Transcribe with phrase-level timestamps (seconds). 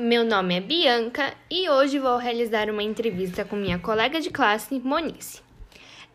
[0.00, 4.80] meu nome é Bianca e hoje vou realizar uma entrevista com minha colega de classe,
[4.80, 5.42] Monice.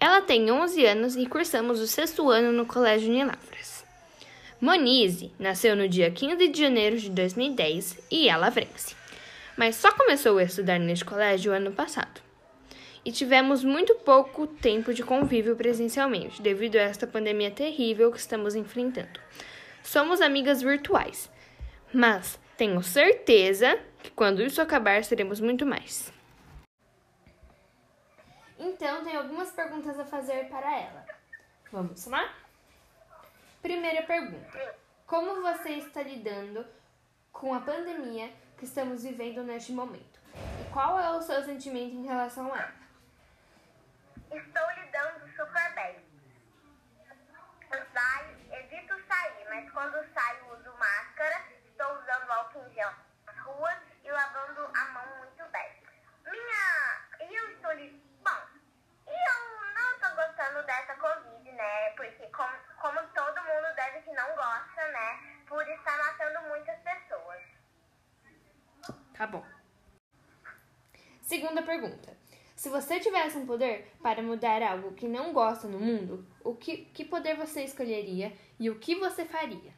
[0.00, 3.84] Ela tem 11 anos e cursamos o sexto ano no Colégio Unilavras.
[4.58, 8.96] Monize nasceu no dia 15 de janeiro de 2010 e ela vence,
[9.54, 12.22] mas só começou a estudar neste colégio ano passado.
[13.04, 18.54] E tivemos muito pouco tempo de convívio presencialmente, devido a esta pandemia terrível que estamos
[18.54, 19.20] enfrentando.
[19.82, 21.30] Somos amigas virtuais,
[21.94, 26.12] mas tenho certeza que quando isso acabar seremos muito mais.
[28.58, 31.06] Então, tenho algumas perguntas a fazer para ela.
[31.70, 32.34] Vamos lá?
[33.62, 34.76] Primeira pergunta:
[35.06, 36.66] Como você está lidando
[37.32, 40.20] com a pandemia que estamos vivendo neste momento?
[40.60, 42.74] E qual é o seu sentimento em relação a ela?
[44.30, 45.96] Estou lidando super bem.
[47.70, 52.92] Eu saio, evito sair, mas quando saio uso máscara estou usando álcool em gel
[53.26, 55.82] nas ruas e lavando a mão muito bem.
[56.24, 57.28] Minha.
[57.28, 57.90] E eu estou li...
[58.22, 58.48] Bom,
[59.06, 61.90] e eu não estou gostando dessa Covid, né?
[61.90, 65.42] Porque, como, como todo mundo deve que não gosta, né?
[65.46, 67.42] Por estar matando muitas pessoas.
[69.14, 69.42] Tá bom.
[71.22, 72.16] Segunda pergunta.
[72.56, 76.88] Se você tivesse um poder para mudar algo que não gosta no mundo, o que,
[76.92, 79.72] que poder você escolheria e o que você faria?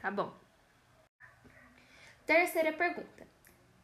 [0.00, 0.32] Tá bom.
[2.24, 3.26] Terceira pergunta.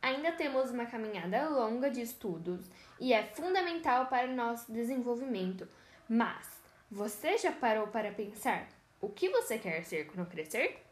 [0.01, 5.69] Ainda temos uma caminhada longa de estudos e é fundamental para o nosso desenvolvimento,
[6.09, 8.67] mas você já parou para pensar
[9.01, 10.86] o que você quer ser quando crescer?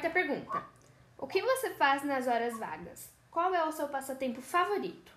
[0.00, 0.62] Quarta pergunta.
[1.18, 3.12] O que você faz nas horas vagas?
[3.30, 5.12] Qual é o seu passatempo favorito?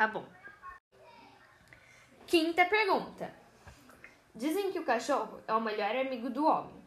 [0.00, 0.24] Tá bom.
[2.26, 3.30] Quinta pergunta.
[4.34, 6.82] Dizem que o cachorro é o melhor amigo do homem.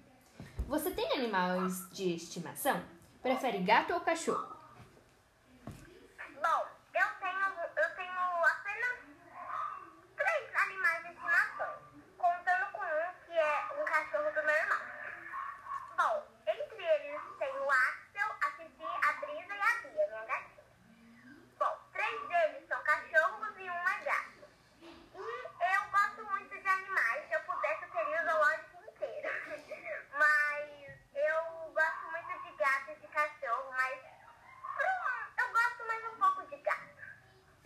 [0.67, 2.83] Você tem animais de estimação?
[3.21, 4.52] Prefere gato ou cachorro?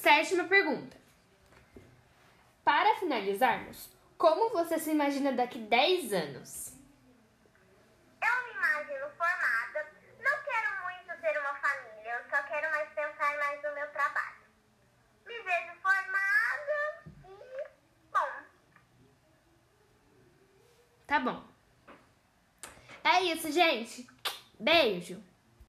[0.00, 0.96] Sétima pergunta.
[2.64, 6.72] Para finalizarmos, como você se imagina daqui 10 anos?
[8.22, 9.86] Eu me imagino formada.
[10.18, 14.40] Não quero muito ter uma família, eu só quero mais pensar mais no meu trabalho.
[15.26, 17.68] Me vejo formada e.
[18.10, 18.32] bom.
[21.06, 21.44] Tá bom.
[23.04, 24.08] É isso, gente.
[24.58, 25.29] Beijo.